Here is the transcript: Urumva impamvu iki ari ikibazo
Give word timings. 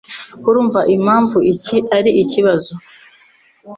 Urumva 0.49 0.79
impamvu 0.95 1.37
iki 1.53 1.77
ari 1.97 2.11
ikibazo 2.23 2.73